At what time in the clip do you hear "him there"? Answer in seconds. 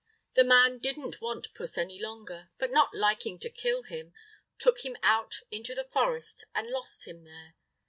7.07-7.53